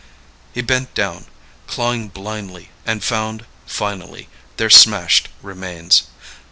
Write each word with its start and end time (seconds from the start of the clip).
He 0.51 0.63
bent 0.63 0.95
down, 0.95 1.27
clawing 1.67 2.07
blindly 2.07 2.71
and 2.87 3.03
found, 3.03 3.45
finally, 3.67 4.29
their 4.57 4.71
smashed 4.71 5.29
remains. 5.43 6.05